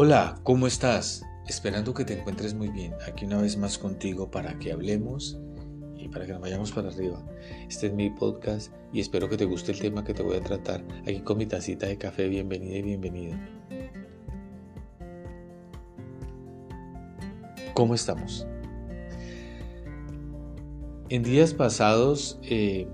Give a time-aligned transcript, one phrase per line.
[0.00, 1.24] Hola, ¿cómo estás?
[1.48, 2.94] Esperando que te encuentres muy bien.
[3.08, 5.40] Aquí una vez más contigo para que hablemos
[5.96, 7.20] y para que nos vayamos para arriba.
[7.68, 10.40] Este es mi podcast y espero que te guste el tema que te voy a
[10.40, 12.28] tratar aquí con mi tacita de café.
[12.28, 13.36] Bienvenida y bienvenido.
[17.74, 18.46] ¿Cómo estamos?
[21.08, 22.86] En días pasados eh,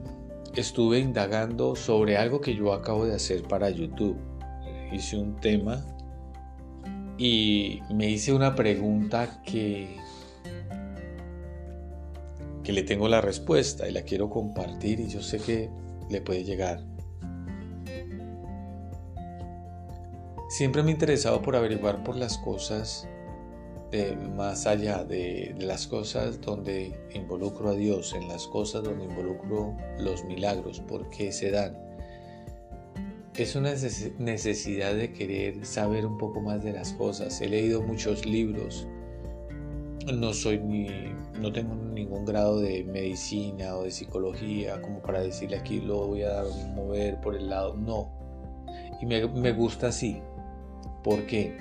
[0.57, 4.17] estuve indagando sobre algo que yo acabo de hacer para YouTube.
[4.91, 5.85] Hice un tema
[7.17, 9.97] y me hice una pregunta que,
[12.63, 15.71] que le tengo la respuesta y la quiero compartir y yo sé que
[16.11, 16.83] le puede llegar.
[20.49, 23.09] Siempre me he interesado por averiguar por las cosas
[24.35, 29.77] más allá de, de, las cosas donde involucro a Dios, en las cosas donde involucro
[29.99, 31.77] los milagros, por qué se dan
[33.37, 33.71] es una
[34.19, 37.41] necesidad de querer saber un poco más de las cosas.
[37.41, 38.87] He leído muchos libros.
[40.13, 40.87] No soy ni,
[41.41, 46.23] no tengo ningún grado de medicina o de psicología como para decirle aquí lo voy
[46.23, 46.45] a
[46.75, 47.75] mover por el lado.
[47.75, 48.13] No.
[49.01, 50.21] Y me, me gusta así.
[51.03, 51.57] ¿Por qué?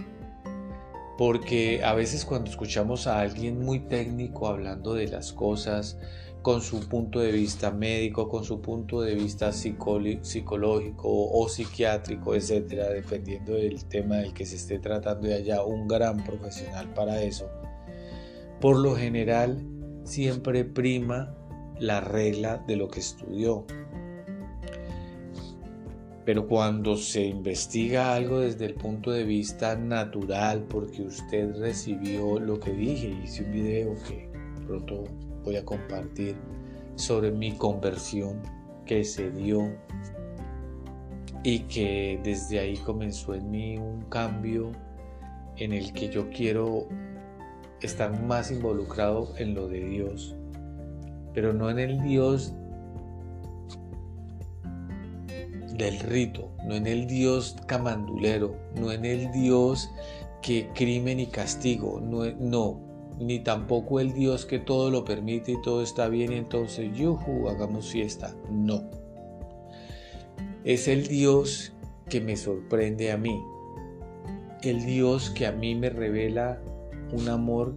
[1.18, 5.98] Porque a veces cuando escuchamos a alguien muy técnico hablando de las cosas,
[6.44, 12.90] con su punto de vista médico, con su punto de vista psicológico o psiquiátrico, etcétera,
[12.90, 17.50] dependiendo del tema del que se esté tratando y haya un gran profesional para eso.
[18.60, 19.66] Por lo general,
[20.04, 21.34] siempre prima
[21.80, 23.66] la regla de lo que estudió.
[26.26, 32.60] Pero cuando se investiga algo desde el punto de vista natural, porque usted recibió lo
[32.60, 34.30] que dije, hice un video que
[34.66, 35.06] pronto
[35.44, 36.36] voy a compartir
[36.96, 38.42] sobre mi conversión
[38.86, 39.72] que se dio
[41.44, 44.72] y que desde ahí comenzó en mí un cambio
[45.58, 46.88] en el que yo quiero
[47.82, 50.36] estar más involucrado en lo de Dios,
[51.34, 52.54] pero no en el Dios
[55.78, 59.90] del rito, no en el Dios camandulero, no en el Dios
[60.42, 65.62] que crimen y castigo, no, no ni tampoco el Dios que todo lo permite y
[65.62, 68.36] todo está bien y entonces, yuhu, hagamos fiesta.
[68.50, 68.84] No.
[70.64, 71.74] Es el Dios
[72.10, 73.42] que me sorprende a mí.
[74.62, 76.62] El Dios que a mí me revela
[77.12, 77.76] un amor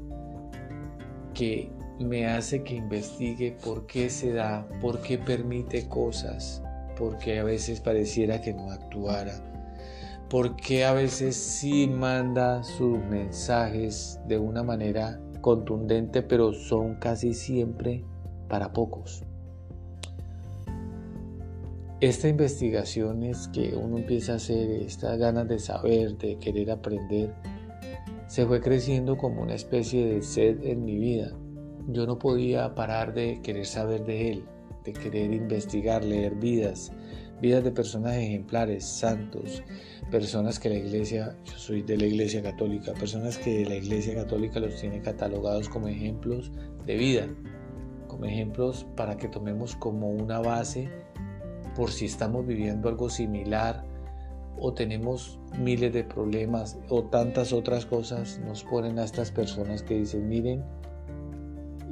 [1.35, 6.63] que me hace que investigue por qué se da, por qué permite cosas,
[6.97, 9.35] porque a veces pareciera que no actuara,
[10.29, 18.03] porque a veces sí manda sus mensajes de una manera contundente, pero son casi siempre
[18.49, 19.23] para pocos.
[22.01, 27.33] Esta investigación es que uno empieza a hacer, estas ganas de saber, de querer aprender,
[28.27, 31.31] se fue creciendo como una especie de sed en mi vida.
[31.87, 34.45] Yo no podía parar de querer saber de él,
[34.83, 36.91] de querer investigar, leer vidas,
[37.41, 39.63] vidas de personas ejemplares, santos,
[40.11, 44.61] personas que la iglesia, yo soy de la iglesia católica, personas que la iglesia católica
[44.61, 46.51] los tiene catalogados como ejemplos
[46.87, 47.29] de vida,
[48.09, 50.89] como ejemplos para que tomemos como una base
[51.75, 53.85] por si estamos viviendo algo similar
[54.59, 59.99] o tenemos miles de problemas o tantas otras cosas, nos ponen a estas personas que
[59.99, 60.65] dicen, miren,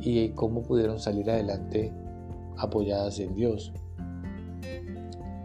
[0.01, 1.93] y cómo pudieron salir adelante
[2.57, 3.73] apoyadas en Dios.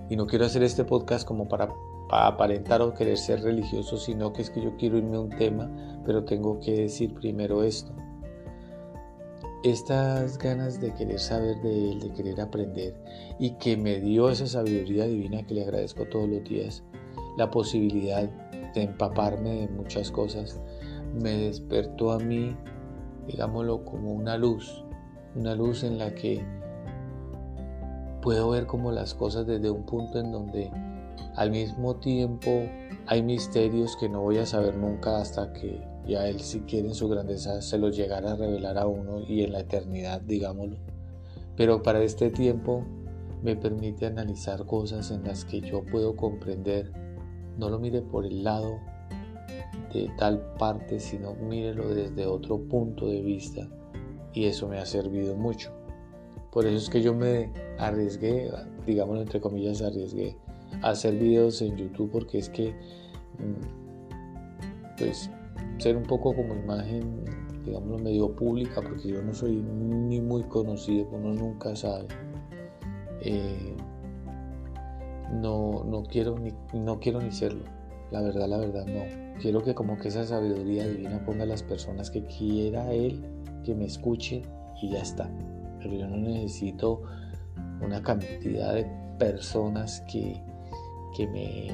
[0.09, 1.69] Y no quiero hacer este podcast como para,
[2.09, 5.69] aparentar o querer ser religioso, sino que es que yo quiero irme a un tema,
[6.05, 7.93] pero tengo que decir primero esto.
[9.63, 12.95] Estas ganas de querer saber de Él, de querer aprender,
[13.37, 16.83] y que me dio esa sabiduría divina que le agradezco todos los días,
[17.37, 18.27] la posibilidad
[18.73, 20.59] de empaparme de muchas cosas,
[21.13, 22.55] me despertó a mí,
[23.27, 24.83] digámoslo, como una luz,
[25.35, 26.43] una luz en la que
[28.21, 30.71] puedo ver como las cosas desde un punto en donde
[31.35, 32.49] al mismo tiempo
[33.07, 36.95] hay misterios que no voy a saber nunca hasta que ya Él si quiere en
[36.95, 40.77] su grandeza se los llegara a revelar a uno y en la eternidad, digámoslo.
[41.55, 42.83] Pero para este tiempo
[43.43, 46.91] me permite analizar cosas en las que yo puedo comprender.
[47.57, 48.79] No lo mire por el lado
[49.93, 53.67] de tal parte, sino mírelo desde otro punto de vista.
[54.33, 55.78] Y eso me ha servido mucho.
[56.51, 58.49] Por eso es que yo me arriesgué,
[58.85, 60.35] digámoslo entre comillas, arriesgué
[60.81, 62.71] a hacer videos en YouTube porque es que,
[63.37, 65.29] mm, pues,
[65.77, 67.23] ser un poco como imagen,
[67.65, 72.07] digámoslo, medio pública, porque yo no soy ni muy conocido, uno nunca sabe.
[73.21, 73.75] Eh,
[75.31, 77.63] no, no, quiero ni, no quiero ni serlo.
[78.11, 79.03] la verdad, la verdad no.
[79.39, 83.23] Quiero que como que esa sabiduría divina ponga a las personas que quiera Él
[83.63, 84.41] que me escuchen
[84.81, 85.29] y ya está.
[85.79, 87.01] Pero yo no necesito
[87.81, 88.85] una cantidad de
[89.17, 90.41] personas que,
[91.15, 91.69] que me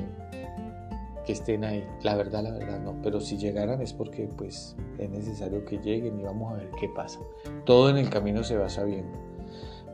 [1.26, 1.84] que estén ahí.
[2.04, 2.96] La verdad, la verdad no.
[3.02, 6.88] Pero si llegaran es porque pues es necesario que lleguen y vamos a ver qué
[6.90, 7.20] pasa.
[7.66, 9.18] Todo en el camino se va sabiendo.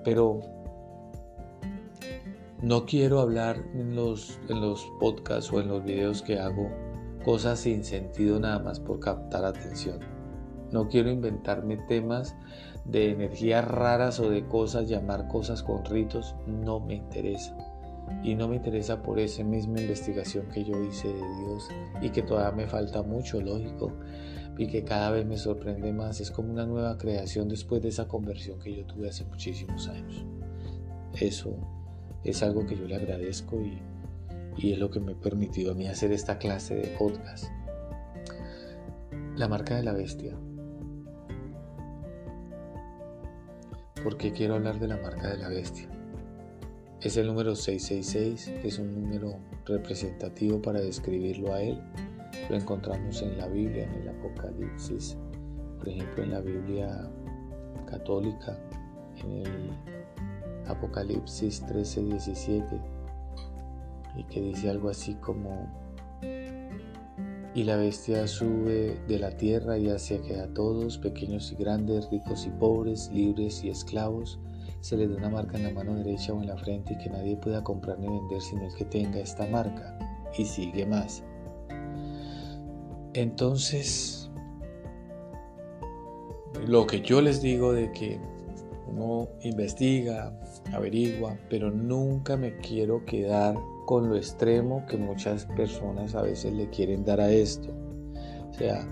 [0.03, 0.41] Pero
[2.61, 6.69] no quiero hablar en los, en los podcasts o en los videos que hago
[7.23, 9.99] cosas sin sentido nada más por captar atención.
[10.71, 12.35] No quiero inventarme temas
[12.85, 17.55] de energías raras o de cosas, llamar cosas con ritos, no me interesa.
[18.23, 21.69] Y no me interesa por esa misma investigación que yo hice de Dios
[22.01, 23.93] y que todavía me falta mucho, lógico,
[24.57, 26.19] y que cada vez me sorprende más.
[26.19, 30.25] Es como una nueva creación después de esa conversión que yo tuve hace muchísimos años.
[31.19, 31.55] Eso
[32.23, 33.81] es algo que yo le agradezco y,
[34.71, 37.45] es lo que me ha permitido a mí hacer esta clase de podcast.
[39.35, 40.35] La marca de la bestia.
[44.03, 45.87] ¿Por qué quiero hablar de la marca de la bestia?
[47.01, 51.79] Es el número 666, es un número representativo para describirlo a él.
[52.49, 55.17] Lo encontramos en la Biblia, en el Apocalipsis,
[55.77, 57.11] por ejemplo en la Biblia
[57.85, 58.57] católica,
[59.23, 59.69] en el
[60.65, 62.81] Apocalipsis 13, 17,
[64.15, 65.90] y que dice algo así como,
[67.53, 72.09] y la bestia sube de la tierra y hacia que a todos, pequeños y grandes,
[72.09, 74.39] ricos y pobres, libres y esclavos,
[74.79, 77.09] se le dé una marca en la mano derecha o en la frente y que
[77.09, 79.97] nadie pueda comprar ni vender sino el que tenga esta marca.
[80.37, 81.23] Y sigue más.
[83.13, 84.31] Entonces,
[86.65, 88.17] lo que yo les digo de que
[88.87, 90.33] uno investiga,
[90.73, 93.55] averigua, pero nunca me quiero quedar
[93.91, 97.73] con lo extremo que muchas personas a veces le quieren dar a esto.
[98.49, 98.87] O sea,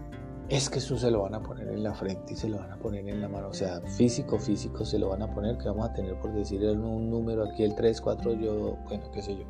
[0.49, 2.73] es que eso se lo van a poner en la frente y se lo van
[2.73, 3.47] a poner en la mano.
[3.47, 6.61] O sea, físico, físico se lo van a poner, que vamos a tener por decir
[6.65, 9.45] un número aquí, el 3, 4, yo, bueno, qué sé yo.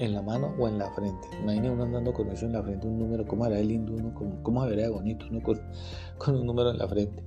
[0.00, 1.28] En la mano o en la frente.
[1.40, 4.12] Imagínate uno andando con eso en la frente, un número, ¿cómo hará de lindo uno?
[4.42, 5.60] ¿Cómo, vería de bonito uno con,
[6.18, 7.22] con un número en la frente?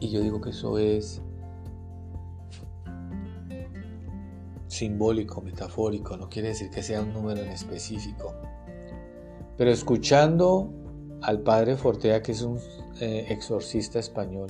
[0.00, 1.22] Y yo digo que eso es
[4.70, 8.34] simbólico, metafórico, no quiere decir que sea un número en específico.
[9.56, 10.72] Pero escuchando
[11.22, 12.58] al padre Fortea, que es un
[13.00, 14.48] eh, exorcista español,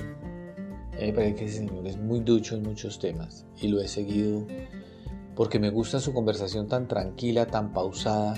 [0.92, 4.46] me parece que ese señor es muy ducho en muchos temas y lo he seguido
[5.34, 8.34] porque me gusta su conversación tan tranquila, tan pausada,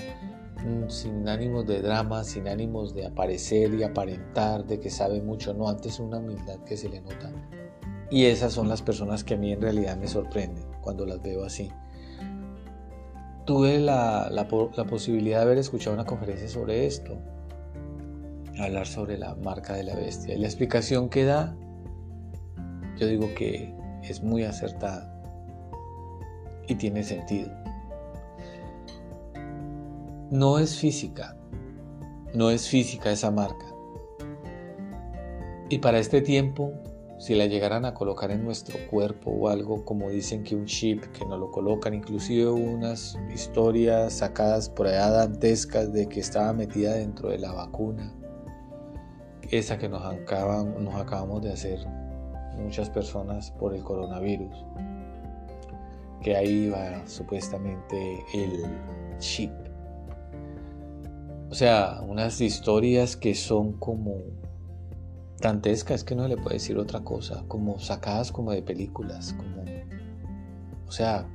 [0.63, 5.53] mm, sin ánimos de drama, sin ánimos de aparecer y aparentar de que sabe mucho,
[5.53, 7.29] no, antes una humildad que se le nota.
[8.09, 11.43] Y esas son las personas que a mí en realidad me sorprenden cuando las veo
[11.43, 11.71] así.
[13.45, 17.17] Tuve la, la, posibilidad de haber escuchado una conferencia sobre esto,
[18.59, 20.35] hablar sobre la marca de la bestia.
[20.35, 21.55] Y la explicación que da,
[22.97, 25.09] yo digo que es muy acertada
[26.67, 27.51] y tiene sentido.
[30.31, 31.35] No es física,
[32.33, 33.65] no es física esa marca.
[35.69, 36.71] Y para este tiempo
[37.23, 41.05] si la llegaran a colocar en nuestro cuerpo o algo como dicen que un chip
[41.13, 46.95] que nos lo colocan, inclusive unas historias sacadas por allá dantescas de que estaba metida
[46.95, 48.13] dentro de la vacuna,
[49.49, 51.79] esa que nos, nos acabamos de hacer
[52.57, 54.65] muchas personas por el coronavirus,
[56.21, 58.65] que ahí va supuestamente el
[59.19, 59.53] chip.
[61.49, 64.42] O sea, unas historias que son como
[65.39, 69.63] dantesca, es que no le puede decir otra cosa, como sacadas como de películas, como,
[70.87, 71.27] o sea,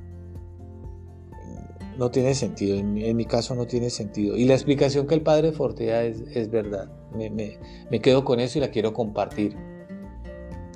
[1.97, 4.37] no tiene sentido, en mi, caso no tiene sentido.
[4.37, 8.57] Y la explicación que el padre Fortea es, es verdad, me, me quedo con eso
[8.57, 9.55] y la quiero compartir.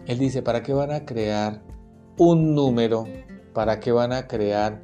[0.06, 1.62] Él dice, ¿para qué van a crear
[2.18, 3.06] un número?
[3.54, 4.84] ¿Para qué van a crear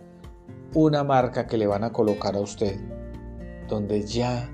[0.73, 2.79] una marca que le van a colocar a usted?
[3.67, 4.49] Donde ya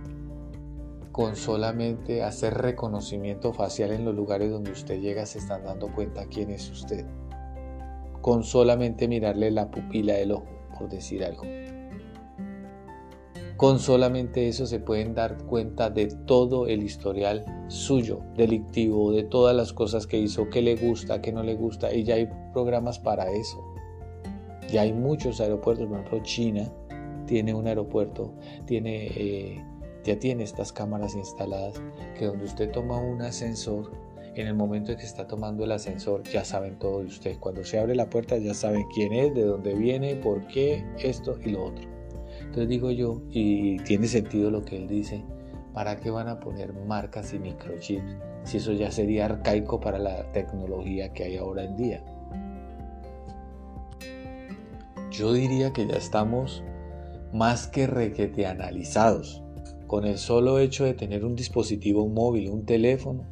[1.15, 6.25] con solamente hacer reconocimiento facial en los lugares donde usted llega se están dando cuenta
[6.25, 7.05] quién es usted.
[8.19, 11.43] Con solamente mirarle la pupila del ojo, por decir algo.
[13.55, 19.55] Con solamente eso se pueden dar cuenta de todo el historial suyo, delictivo, de todas
[19.55, 21.93] las cosas que hizo, que le gusta, que no le gusta.
[21.93, 23.63] Y ya hay programas para eso.
[24.69, 26.69] Ya hay muchos aeropuertos, por ejemplo China
[27.25, 28.33] tiene un aeropuerto,
[28.65, 29.07] tiene...
[29.15, 29.65] Eh,
[30.05, 31.81] ya tiene estas cámaras instaladas
[32.17, 33.91] que donde usted toma un ascensor,
[34.35, 37.39] en el momento en que está tomando el ascensor ya saben todo de usted.
[37.39, 41.39] Cuando se abre la puerta ya saben quién es, de dónde viene, por qué, esto
[41.43, 41.87] y lo otro.
[42.39, 45.23] Entonces digo yo, y tiene sentido lo que él dice,
[45.73, 50.31] ¿para qué van a poner marcas y microchips si eso ya sería arcaico para la
[50.31, 52.03] tecnología que hay ahora en día?
[55.11, 56.61] Yo diría que ya estamos
[57.31, 59.44] más que requete analizados.
[59.87, 63.23] Con el solo hecho de tener un dispositivo móvil, un teléfono,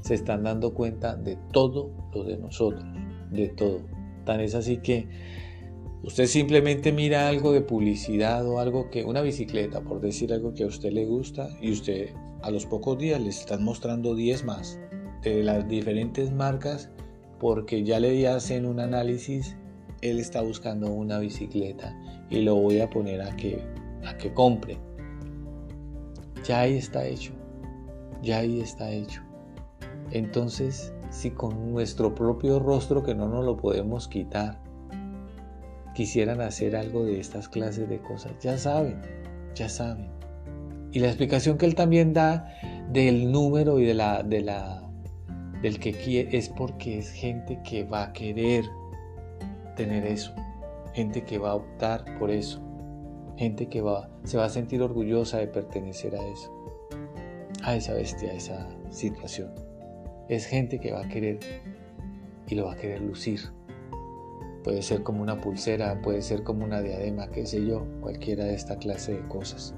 [0.00, 2.84] se están dando cuenta de todo lo de nosotros,
[3.30, 3.80] de todo.
[4.24, 5.08] Tan es así que
[6.02, 10.64] usted simplemente mira algo de publicidad o algo que, una bicicleta, por decir algo que
[10.64, 12.10] a usted le gusta, y usted
[12.42, 14.78] a los pocos días le están mostrando 10 más
[15.22, 16.90] de las diferentes marcas
[17.38, 19.56] porque ya le hacen un análisis,
[20.00, 21.96] él está buscando una bicicleta
[22.30, 23.62] y lo voy a poner a que,
[24.04, 24.78] a que compre.
[26.48, 27.32] Ya ahí está hecho.
[28.22, 29.22] Ya ahí está hecho.
[30.10, 34.58] Entonces, si con nuestro propio rostro que no nos lo podemos quitar,
[35.94, 39.00] quisieran hacer algo de estas clases de cosas, ya saben,
[39.54, 40.08] ya saben.
[40.90, 42.48] Y la explicación que él también da
[42.90, 44.82] del número y de la, de la,
[45.60, 48.64] del que quiere es porque es gente que va a querer
[49.76, 50.32] tener eso
[50.98, 52.60] gente que va a optar por eso,
[53.38, 56.52] gente que va, se va a sentir orgullosa de pertenecer a eso,
[57.62, 59.54] a esa bestia, a esa situación.
[60.28, 61.38] Es gente que va a querer
[62.48, 63.40] y lo va a querer lucir.
[64.64, 68.54] Puede ser como una pulsera, puede ser como una diadema, qué sé yo, cualquiera de
[68.54, 69.72] esta clase de cosas.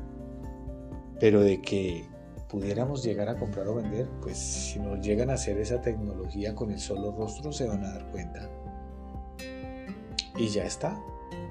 [1.21, 2.07] Pero de que
[2.49, 6.71] pudiéramos llegar a comprar o vender, pues si nos llegan a hacer esa tecnología con
[6.71, 8.49] el solo rostro se van a dar cuenta.
[10.37, 10.99] Y ya está,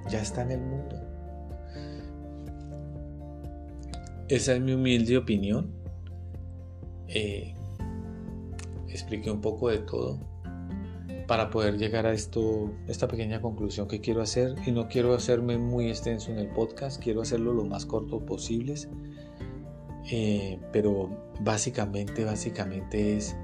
[0.10, 1.09] ya está en el mundo.
[4.30, 5.72] Esa es mi humilde opinión.
[7.08, 7.56] Eh,
[8.88, 10.20] expliqué un poco de todo
[11.26, 15.58] para poder llegar a esto, esta pequeña conclusión que quiero hacer y no quiero hacerme
[15.58, 18.76] muy extenso en el podcast, quiero hacerlo lo más corto posible,
[20.12, 21.10] eh, pero
[21.42, 23.36] básicamente, básicamente es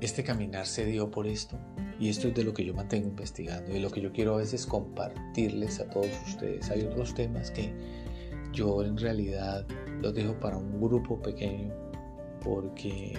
[0.00, 1.58] este caminar se dio por esto,
[2.00, 4.38] y esto es de lo que yo mantengo investigando y lo que yo quiero a
[4.38, 6.70] veces compartirles a todos ustedes.
[6.70, 7.72] Hay otros temas que
[8.52, 9.66] yo en realidad
[10.00, 11.72] los dejo para un grupo pequeño
[12.42, 13.18] porque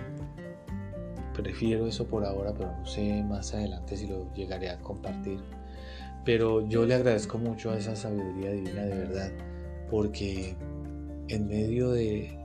[1.34, 5.40] prefiero eso por ahora, pero no sé más adelante si lo llegaré a compartir.
[6.26, 9.32] Pero yo le agradezco mucho a esa sabiduría divina de verdad
[9.90, 10.56] porque
[11.30, 12.38] en medio de,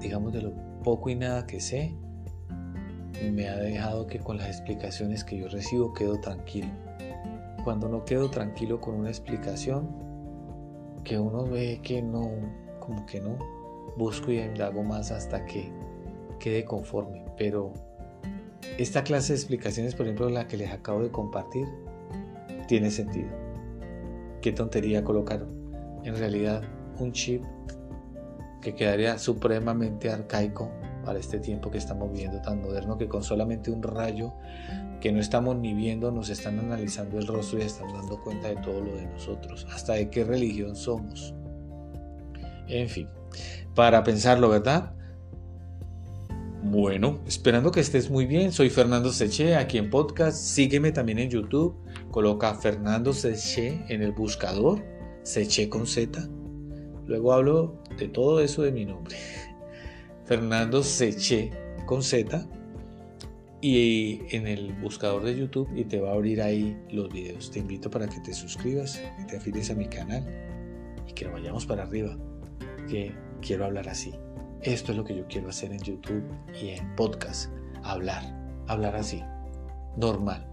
[0.00, 0.52] digamos, de lo
[0.82, 1.94] poco y nada que sé,
[3.32, 6.68] me ha dejado que con las explicaciones que yo recibo quedo tranquilo.
[7.64, 10.05] Cuando no quedo tranquilo con una explicación,
[11.06, 12.28] que uno ve que no,
[12.80, 13.38] como que no,
[13.96, 15.70] busco y indago más hasta que
[16.40, 17.24] quede conforme.
[17.38, 17.72] Pero
[18.76, 21.68] esta clase de explicaciones, por ejemplo, la que les acabo de compartir,
[22.66, 23.28] tiene sentido.
[24.42, 25.46] Qué tontería colocar
[26.02, 26.62] en realidad
[26.98, 27.44] un chip
[28.60, 30.72] que quedaría supremamente arcaico
[31.06, 34.32] para este tiempo que estamos viviendo tan moderno que con solamente un rayo
[35.00, 38.56] que no estamos ni viendo nos están analizando el rostro y están dando cuenta de
[38.56, 41.32] todo lo de nosotros, hasta de qué religión somos.
[42.66, 43.08] En fin,
[43.76, 44.94] para pensarlo, ¿verdad?
[46.64, 51.30] Bueno, esperando que estés muy bien, soy Fernando Seche aquí en podcast, sígueme también en
[51.30, 51.76] YouTube,
[52.10, 54.82] coloca Fernando Seche en el buscador,
[55.22, 56.28] Seche con Z,
[57.06, 59.16] luego hablo de todo eso de mi nombre.
[60.26, 61.52] Fernando Seche
[61.86, 62.46] con Z
[63.60, 67.50] y en el buscador de YouTube y te va a abrir ahí los videos.
[67.50, 70.24] Te invito para que te suscribas y te afilies a mi canal
[71.08, 72.16] y que vayamos para arriba,
[72.88, 74.14] que quiero hablar así.
[74.62, 76.24] Esto es lo que yo quiero hacer en YouTube
[76.60, 77.52] y en podcast,
[77.84, 78.24] hablar,
[78.66, 79.22] hablar así,
[79.96, 80.44] normal,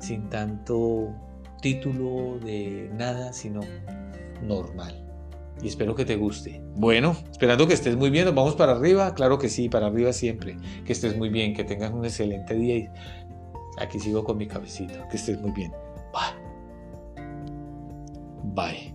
[0.00, 1.14] sin tanto
[1.60, 3.60] título de nada, sino
[4.42, 5.01] normal
[5.60, 6.62] y espero que te guste.
[6.74, 10.12] Bueno, esperando que estés muy bien, nos vamos para arriba, claro que sí, para arriba
[10.12, 12.88] siempre, que estés muy bien, que tengas un excelente día y
[13.78, 15.72] aquí sigo con mi cabecito, que estés muy bien.
[16.12, 16.42] Bye.
[18.54, 18.94] Bye.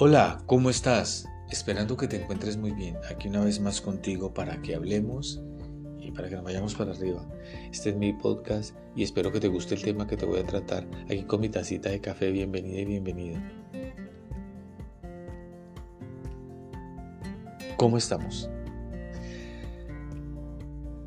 [0.00, 1.26] Hola, ¿cómo estás?
[1.50, 2.96] Esperando que te encuentres muy bien.
[3.10, 5.42] Aquí una vez más contigo para que hablemos
[6.12, 7.24] para que nos vayamos para arriba.
[7.70, 10.44] Este es mi podcast y espero que te guste el tema que te voy a
[10.44, 12.30] tratar aquí con mi tacita de café.
[12.30, 13.40] Bienvenida y bienvenido.
[17.76, 18.50] ¿Cómo estamos?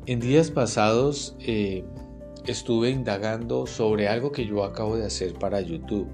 [0.06, 1.84] En días pasados eh,
[2.46, 6.08] estuve indagando sobre algo que yo acabo de hacer para YouTube.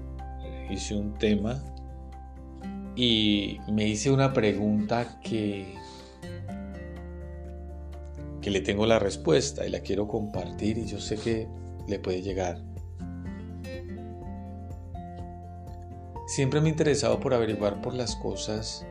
[0.69, 1.63] Hice un tema
[2.95, 5.73] y me hice una pregunta que
[8.41, 11.47] que le tengo la respuesta y la quiero compartir y yo sé que
[11.87, 12.61] le puede llegar.
[16.27, 18.85] Siempre me he interesado por averiguar por las cosas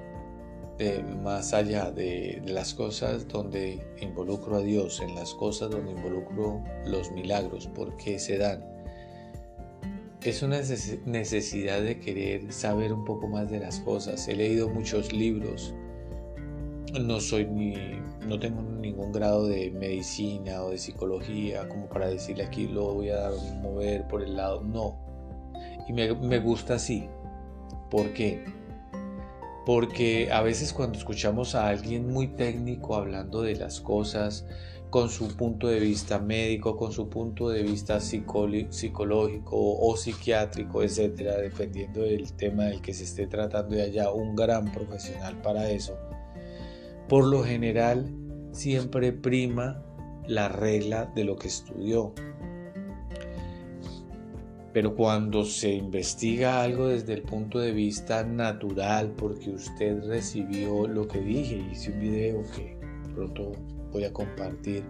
[1.23, 7.11] más allá de, las cosas donde involucro a Dios, en las cosas donde involucro los
[7.11, 8.65] milagros, por qué se dan.
[10.23, 10.61] Es una
[11.07, 14.27] necesidad de querer saber un poco más de las cosas.
[14.29, 15.75] He leído muchos libros.
[16.93, 17.75] No soy ni,
[18.27, 23.11] no tengo ningún grado de medicina o de psicología como para decirle aquí lo voy
[23.11, 23.31] a
[23.63, 24.63] mover por el lado.
[24.63, 24.99] No.
[25.89, 27.09] Y me, me gusta así.
[27.91, 28.45] ¿Por qué?
[29.69, 34.47] porque a veces cuando escuchamos a alguien muy técnico hablando de las cosas
[34.89, 41.37] con su punto de vista médico, con su punto de vista psicológico o psiquiátrico, etcétera,
[41.37, 45.99] dependiendo del tema del que se esté tratando y haya un gran profesional para eso,
[47.09, 48.13] por lo general
[48.53, 49.83] siempre prima
[50.27, 52.13] la regla de lo que estudió.
[54.73, 61.09] Pero cuando se investiga algo desde el punto de vista natural, porque usted recibió lo
[61.09, 62.77] que dije, hice un video que
[63.15, 63.53] pronto
[63.91, 64.85] voy a compartir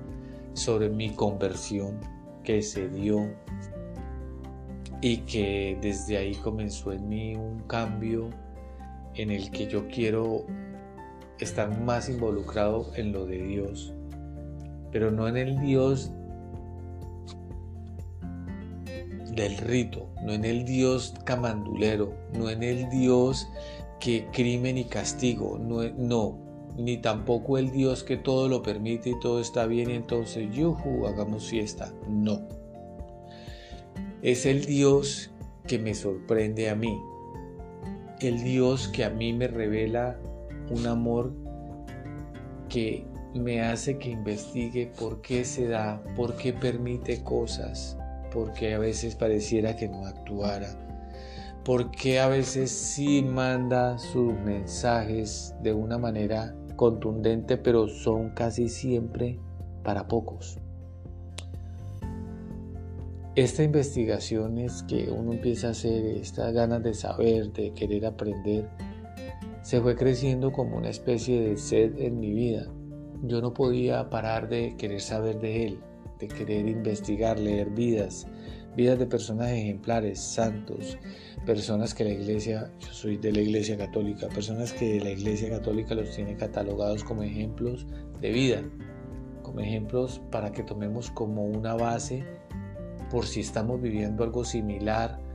[0.54, 2.00] sobre mi conversión
[2.42, 3.30] que se dio
[5.00, 8.30] y que desde ahí comenzó en mí un cambio
[9.14, 10.44] en el que yo quiero
[11.38, 13.92] estar más involucrado en lo de Dios,
[14.92, 16.12] pero no en el Dios
[19.34, 23.48] del rito, no en el Dios camandulero, no en el Dios
[24.00, 26.38] que crimen y castigo, no, no,
[26.76, 31.06] ni tampoco el Dios que todo lo permite y todo está bien y entonces yuhu,
[31.06, 32.40] hagamos fiesta, no.
[34.22, 35.30] Es el Dios
[35.66, 37.00] que me sorprende a mí,
[38.20, 40.18] el Dios que a mí me revela
[40.70, 41.32] un amor
[42.68, 47.96] que me hace que investigue por qué se da, por qué permite cosas,
[48.32, 50.68] porque a veces pareciera que no actuara,
[51.64, 59.38] porque a veces sí manda sus mensajes de una manera contundente, pero son casi siempre
[59.82, 60.58] para pocos.
[63.34, 68.68] Esta investigación es que uno empieza a hacer, estas ganas de saber, de querer aprender,
[69.68, 72.72] se fue creciendo como una especie de sed en mi vida.
[73.24, 75.78] Yo no podía parar de querer saber de él
[76.18, 78.26] de querer investigar, leer vidas,
[78.74, 80.96] vidas de personas ejemplares, santos,
[81.44, 85.94] personas que la iglesia, yo soy de la iglesia católica, personas que la iglesia católica
[85.94, 87.86] los tiene catalogados como ejemplos
[88.22, 88.62] de vida,
[89.42, 92.24] como ejemplos para que tomemos como una base
[93.10, 95.27] por si estamos viviendo algo similar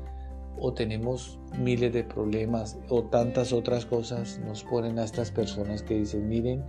[0.58, 5.96] o tenemos miles de problemas o tantas otras cosas, nos ponen a estas personas que
[5.96, 6.63] dicen, miren,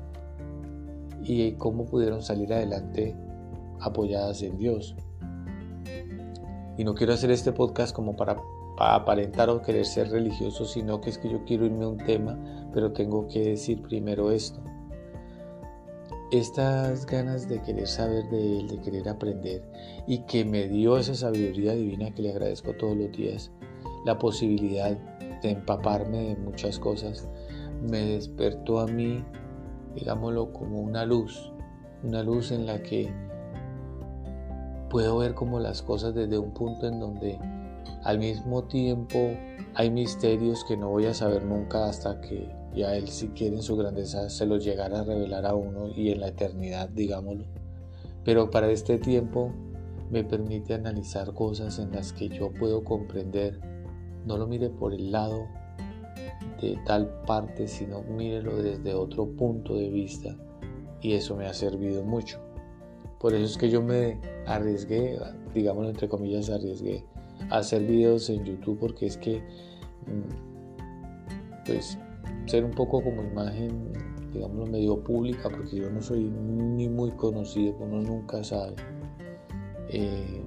[1.23, 3.17] y cómo pudieron salir adelante
[3.81, 4.97] apoyadas en Dios.
[6.77, 8.37] Y no quiero hacer este podcast como para,
[8.79, 12.37] aparentar o querer ser religioso, sino que es que yo quiero irme a un tema,
[12.73, 14.61] pero tengo que decir primero esto.
[16.33, 19.63] Estas ganas de querer saber de Él, de querer aprender,
[20.09, 23.53] y que me dio esa sabiduría divina que le agradezco todos los días,
[24.05, 24.97] la posibilidad
[25.43, 27.29] de empaparme de muchas cosas,
[27.83, 29.25] me despertó a mí,
[29.95, 31.53] digámoslo, como una luz,
[32.03, 33.13] una luz en la que
[34.91, 37.39] puedo ver como las cosas desde un punto en donde
[38.05, 39.19] al mismo tiempo
[39.75, 43.63] hay misterios que no voy a saber nunca hasta que ya Él si quiere en
[43.63, 47.45] su grandeza se los llegara a revelar a uno y en la eternidad, digámoslo.
[48.25, 49.53] Pero para este tiempo
[50.11, 53.61] me permite analizar cosas en las que yo puedo comprender.
[54.27, 55.47] No lo mire por el lado
[56.61, 60.37] de tal parte, sino mírelo desde otro punto de vista.
[61.01, 62.41] Y eso me ha servido mucho.
[63.19, 65.19] Por eso es que yo me arriesgué,
[65.55, 67.05] digámoslo entre comillas, arriesgué
[67.51, 69.39] a hacer videos en YouTube porque es que,
[70.07, 71.99] mm, pues,
[72.47, 73.93] ser un poco como imagen,
[74.33, 78.75] digámoslo, medio pública, porque yo no soy ni muy conocido, uno nunca sabe.
[79.89, 80.44] Eh,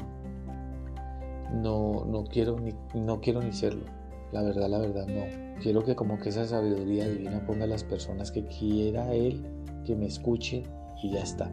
[1.53, 3.85] no, no, quiero ni, no quiero ni serlo.
[4.31, 5.61] La verdad, la verdad, no.
[5.61, 9.45] Quiero que como que esa sabiduría divina ponga a las personas que quiera Él
[9.85, 10.63] que me escuche
[11.01, 11.49] y ya está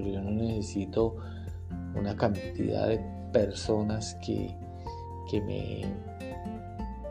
[0.00, 1.16] pero yo no necesito
[1.94, 3.00] una cantidad de
[3.32, 4.54] personas que,
[5.30, 5.82] que me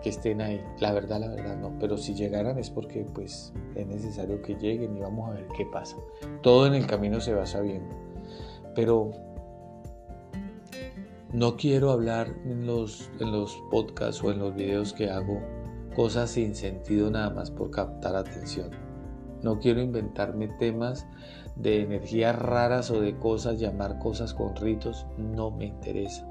[0.02, 0.62] que estén ahí.
[0.80, 1.78] La verdad, la verdad no.
[1.80, 5.66] Pero si llegaran es porque pues es necesario que lleguen y vamos a ver qué
[5.66, 5.98] pasa.
[6.42, 7.94] Todo en el camino se va sabiendo.
[8.76, 9.12] Pero
[11.34, 15.40] no quiero hablar en los, en los podcasts o en los videos que hago
[15.96, 18.72] cosas sin sentido nada más por captar atención.
[19.44, 21.06] No quiero inventarme temas
[21.56, 26.28] de energías raras o de cosas, llamar cosas con ritos, no me interesa.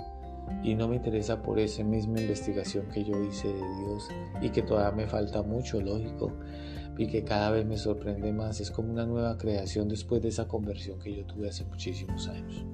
[0.63, 4.09] Y no me interesa por esa misma investigación que yo hice de Dios
[4.41, 6.33] y que todavía me falta mucho, lógico,
[6.97, 8.61] y que cada vez me sorprende más.
[8.61, 12.65] Es como una nueva creación después de esa conversión que yo tuve hace muchísimos años.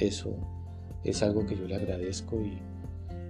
[0.00, 0.57] Eso
[1.04, 2.58] es algo que yo le agradezco y,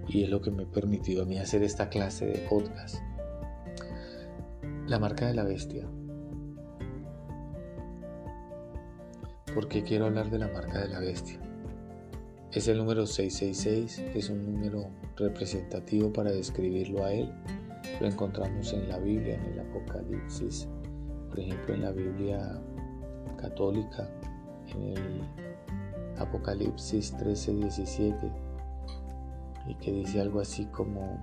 [0.07, 2.97] y es lo que me ha permitido a mí hacer esta clase de podcast.
[4.87, 5.87] La marca de la bestia.
[9.53, 11.39] ¿Por qué quiero hablar de la marca de la bestia?
[12.51, 17.31] Es el número 666, es un número representativo para describirlo a él.
[18.01, 20.67] Lo encontramos en la Biblia, en el Apocalipsis,
[21.29, 22.59] por ejemplo en la Biblia
[23.37, 24.09] católica,
[24.67, 25.21] en el
[26.19, 28.31] Apocalipsis 13, 17,
[29.67, 31.19] y que dice algo así como,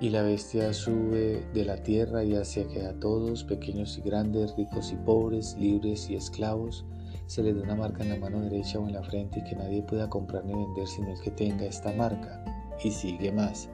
[0.00, 4.54] y la bestia sube de la tierra y hacia que a todos, pequeños y grandes,
[4.56, 6.84] ricos y pobres, libres y esclavos,
[7.26, 9.56] se les da una marca en la mano derecha o en la frente y que
[9.56, 12.44] nadie pueda comprar ni vender sino el que tenga esta marca.
[12.82, 13.70] Y sigue más.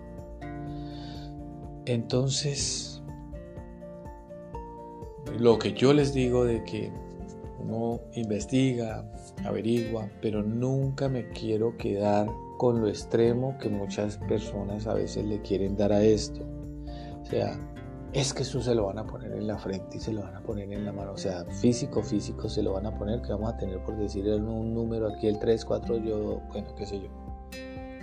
[1.86, 3.02] Entonces,
[5.38, 6.92] lo que yo les digo de que
[7.60, 9.04] uno investiga,
[9.44, 15.40] averigua, pero nunca me quiero quedar con lo extremo que muchas personas a veces le
[15.42, 16.44] quieren dar a esto.
[17.22, 17.58] O sea,
[18.12, 20.34] es que eso se lo van a poner en la frente y se lo van
[20.34, 21.12] a poner en la mano.
[21.12, 24.26] O sea, físico, físico se lo van a poner, que vamos a tener por decir
[24.26, 27.08] un número aquí, el 3, 4, yo, bueno, qué sé yo.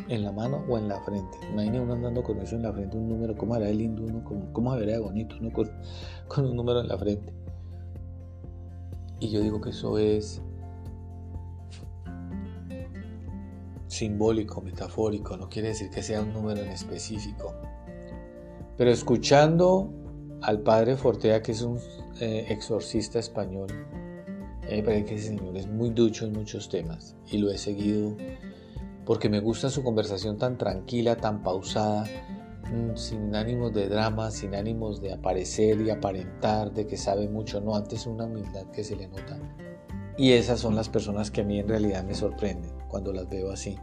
[0.08, 1.38] En la mano o en la frente.
[1.52, 4.24] Imagínate uno andando con eso en la frente, un número, cómo hará el lindo uno,
[4.54, 5.70] cómo, se vería bonito uno con,
[6.30, 7.34] con un número en la frente.
[9.20, 10.42] Y yo digo que eso es
[13.88, 17.56] simbólico, metafórico, no quiere decir que sea un número en específico.
[18.78, 19.92] Pero escuchando
[20.42, 21.80] al padre Fortea, que es un
[22.20, 23.68] eh, exorcista español,
[24.70, 28.16] me parece que ese señor es muy ducho en muchos temas y lo he seguido
[29.06, 32.06] porque me gusta su conversación tan tranquila, tan pausada,
[32.96, 37.76] sin ánimos de drama, sin ánimos de aparecer y aparentar de que sabe mucho, no,
[37.76, 39.38] antes una humildad que se le nota.
[40.18, 43.52] Y esas son las personas que a mí en realidad me sorprenden cuando las veo
[43.52, 43.78] así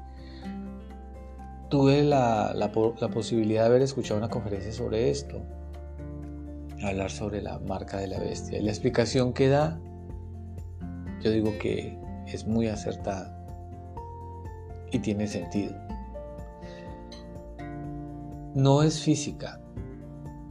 [1.74, 2.70] tuve la,
[3.12, 5.42] posibilidad de haber escuchado una conferencia sobre esto,
[6.84, 8.58] hablar sobre la marca de la bestia.
[8.58, 9.80] Y la explicación que da,
[11.20, 13.44] yo digo que es muy acertada
[14.92, 15.74] y tiene sentido.
[18.54, 19.60] No es física,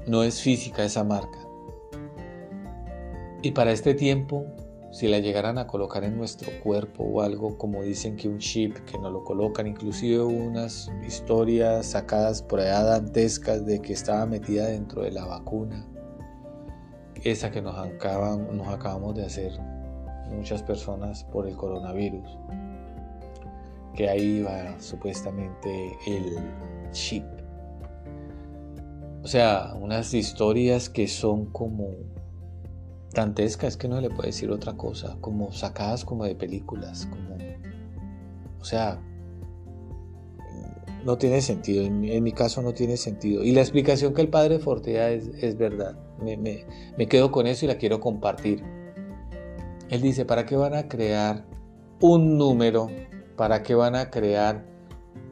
[0.07, 1.39] no es física esa marca.
[3.41, 4.45] Y para este tiempo
[4.93, 8.77] si la llegaran a colocar en nuestro cuerpo o algo como dicen que un chip
[8.85, 14.67] que nos lo colocan, inclusive unas historias sacadas por allá dantescas de que estaba metida
[14.67, 15.83] dentro de la vacuna,
[17.23, 17.75] esa que nos,
[18.53, 19.59] nos acabamos de hacer
[20.29, 22.37] muchas personas por el coronavirus,
[23.95, 26.37] que ahí va supuestamente el
[26.91, 27.25] chip.
[29.23, 31.91] O sea, unas historias que son como
[33.13, 37.37] dantesca, es que no le puede decir otra cosa, como sacadas como de películas, como,
[38.59, 38.99] o sea,
[41.05, 43.43] no tiene sentido, en mi, caso no tiene sentido.
[43.43, 46.37] Y la explicación que el padre Fortea es, es verdad, me,
[46.97, 48.61] me quedo con eso y la quiero compartir.
[49.89, 51.45] Él dice, ¿para qué van a crear
[52.01, 52.89] un número?
[53.37, 54.65] ¿Para qué van a crear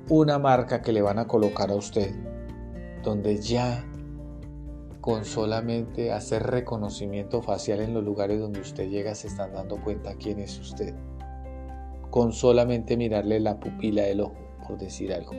[0.08, 2.31] una marca que le van a colocar a usted?
[3.04, 3.84] Donde ya
[5.02, 10.16] con solamente hacer reconocimiento facial en los lugares donde usted llega se están dando cuenta
[10.16, 10.94] quién es usted.
[12.12, 14.36] Con solamente mirarle la pupila del ojo,
[14.68, 15.32] por decir algo.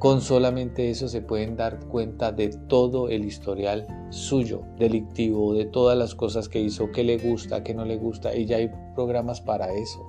[0.00, 5.96] Con solamente eso se pueden dar cuenta de todo el historial suyo, delictivo, de todas
[5.96, 8.34] las cosas que hizo, que le gusta, que no le gusta.
[8.34, 10.04] Y ya hay programas para eso.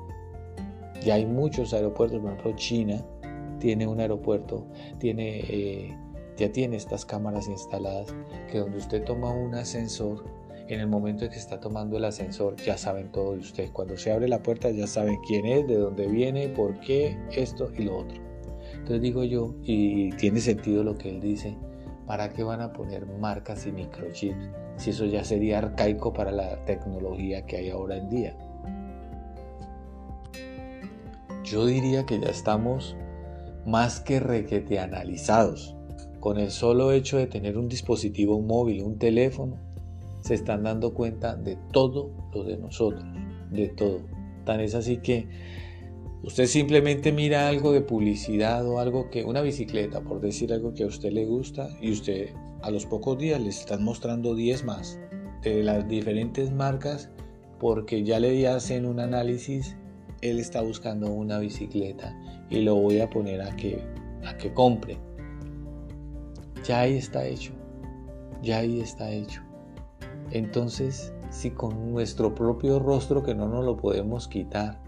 [1.02, 3.06] Ya hay muchos aeropuertos, por ejemplo China
[3.60, 4.68] tiene un aeropuerto,
[5.00, 5.98] tiene eh,
[6.38, 8.14] ya tiene estas cámaras instaladas
[8.52, 10.26] que donde usted toma un ascensor,
[10.68, 13.72] en el momento en que está tomando el ascensor ya saben todo de usted.
[13.72, 17.72] Cuando se abre la puerta ya saben quién es, de dónde viene, por qué, esto
[17.78, 18.18] y lo otro.
[18.74, 21.56] Entonces digo yo, y tiene sentido lo que él dice,
[22.06, 26.66] ¿para qué van a poner marcas y microchips si eso ya sería arcaico para la
[26.66, 28.38] tecnología que hay ahora en día?
[31.44, 32.98] Yo diría que ya estamos
[33.66, 35.76] más que requete analizados
[36.20, 39.60] con el solo hecho de tener un dispositivo móvil, un teléfono,
[40.22, 43.04] se están dando cuenta de todo lo de nosotros,
[43.52, 44.02] de todo.
[44.44, 45.28] Tan es así que
[46.24, 50.84] usted simplemente mira algo de publicidad o algo que, una bicicleta, por decir algo que
[50.84, 52.30] a usted le gusta, y usted
[52.64, 55.00] a los pocos días le están mostrando 10 más
[55.44, 57.12] de las diferentes marcas
[57.60, 59.78] porque ya le hacen un análisis,
[60.22, 62.18] él está buscando una bicicleta
[62.50, 63.82] y lo voy a poner a que,
[64.26, 64.98] a que compre.
[66.64, 67.54] Ya ahí está hecho,
[68.42, 69.42] ya ahí está hecho.
[70.32, 74.82] Entonces, si con nuestro propio rostro que no nos lo podemos quitar,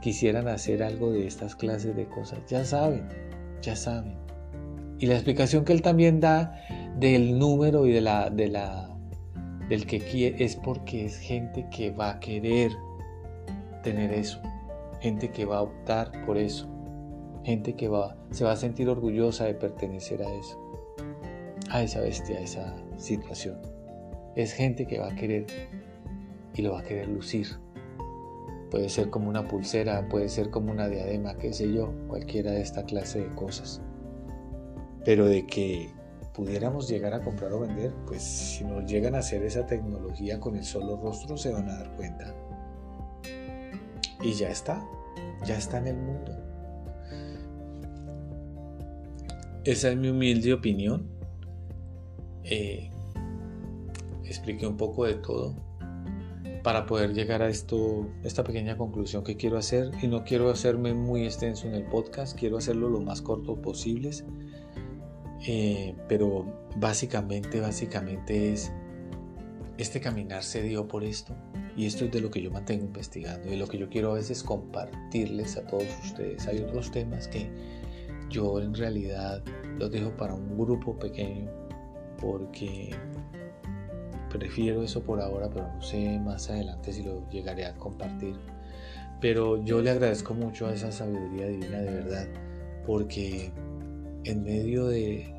[0.00, 3.08] quisieran hacer algo de estas clases de cosas, ya saben,
[3.62, 4.16] ya saben.
[4.98, 6.54] Y la explicación que él también da
[6.98, 8.88] del número y de la, de la
[9.68, 12.72] del que quiere es porque es gente que va a querer
[13.82, 14.40] tener eso,
[15.00, 16.68] gente que va a optar por eso,
[17.44, 20.58] gente que va, se va a sentir orgullosa de pertenecer a eso,
[21.70, 23.60] a esa bestia, a esa situación.
[24.36, 25.46] Es gente que va a querer
[26.54, 27.48] y lo va a querer lucir.
[28.70, 32.62] Puede ser como una pulsera, puede ser como una diadema, qué sé yo, cualquiera de
[32.62, 33.82] esta clase de cosas.
[35.04, 35.90] Pero de que
[36.32, 40.56] pudiéramos llegar a comprar o vender, pues si nos llegan a hacer esa tecnología con
[40.56, 42.34] el solo rostro se van a dar cuenta.
[44.22, 44.84] Y ya está,
[45.44, 46.32] ya está en el mundo.
[49.64, 51.08] Esa es mi humilde opinión.
[52.44, 52.90] Eh,
[54.24, 55.54] expliqué un poco de todo
[56.62, 60.94] para poder llegar a esto, esta pequeña conclusión que quiero hacer y no quiero hacerme
[60.94, 64.10] muy extenso en el podcast, quiero hacerlo lo más corto posible
[65.46, 68.72] eh, pero básicamente, básicamente es,
[69.78, 71.34] este caminar se dio por esto.
[71.76, 74.14] Y esto es de lo que yo mantengo investigando y lo que yo quiero a
[74.14, 76.46] veces compartirles a todos ustedes.
[76.46, 77.50] Hay otros temas que
[78.28, 79.42] yo en realidad
[79.78, 81.50] los dejo para un grupo pequeño
[82.20, 82.90] porque
[84.30, 88.36] prefiero eso por ahora, pero no sé más adelante si lo llegaré a compartir.
[89.20, 92.26] Pero yo le agradezco mucho a esa sabiduría divina de verdad
[92.86, 93.52] porque
[94.24, 95.32] en medio de,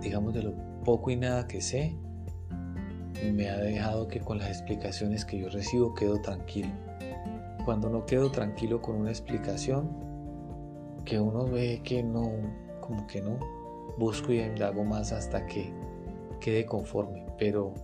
[0.00, 1.96] digamos, de lo poco y nada que sé,
[3.32, 6.70] me ha dejado que con las explicaciones que yo recibo quedo tranquilo.
[7.64, 9.88] Cuando no quedo tranquilo con una explicación,
[11.04, 12.30] que uno ve que no,
[12.80, 13.38] como que no,
[13.98, 15.72] busco y indago más hasta que
[16.40, 17.26] quede conforme.
[17.38, 17.74] Pero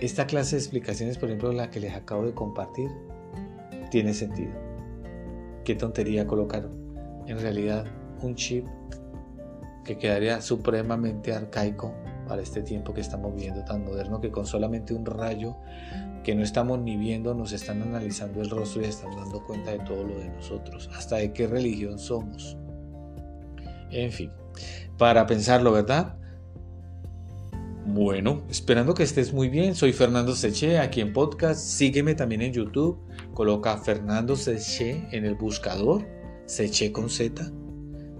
[0.00, 2.90] esta clase de explicaciones, por ejemplo, la que les acabo de compartir,
[3.90, 4.52] tiene sentido.
[5.64, 6.68] Qué tontería colocar
[7.26, 7.86] en realidad
[8.22, 8.66] un chip
[9.84, 11.94] que quedaría supremamente arcaico
[12.26, 15.56] para este tiempo que estamos viviendo tan moderno que con solamente un rayo
[16.24, 19.78] que no estamos ni viendo nos están analizando el rostro y están dando cuenta de
[19.80, 22.56] todo lo de nosotros, hasta de qué religión somos.
[23.90, 24.30] En fin,
[24.98, 26.16] para pensarlo, ¿verdad?
[27.86, 32.52] Bueno, esperando que estés muy bien, soy Fernando Seche aquí en podcast, sígueme también en
[32.52, 32.98] YouTube,
[33.32, 36.04] coloca Fernando Seche en el buscador,
[36.46, 37.52] Seche con Z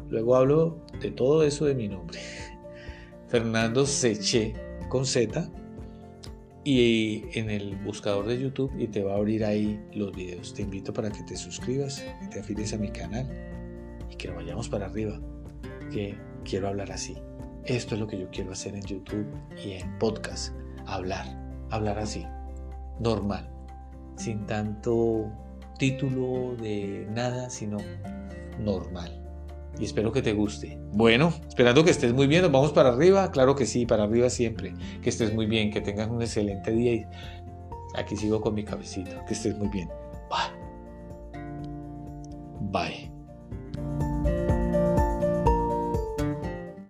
[0.09, 2.19] Luego hablo de todo eso de mi nombre.
[3.29, 4.55] Fernando Seche
[4.89, 5.51] con Z
[6.65, 10.55] y en el buscador de YouTube y te va a abrir ahí los videos.
[10.55, 13.29] Te invito para que te suscribas te afines a mi canal
[14.11, 15.21] y que vayamos para arriba,
[15.93, 17.17] que quiero hablar así.
[17.65, 19.27] Esto es lo que yo quiero hacer en YouTube
[19.65, 20.55] y en podcast,
[20.87, 21.27] hablar,
[21.71, 22.25] hablar así,
[23.01, 23.51] normal,
[24.17, 25.31] sin tanto
[25.79, 27.79] título de nada, sino
[28.61, 29.26] normal
[29.79, 30.79] y espero que te guste.
[30.93, 34.31] Bueno, esperando que estés muy bien, nos vamos para arriba, claro que sí, para arriba
[34.31, 37.07] siempre, que estés muy bien, que tengas un excelente día y
[37.95, 39.89] aquí sigo con mi cabecita, que estés muy bien.
[40.31, 40.67] Bye.
[42.71, 43.15] Bye.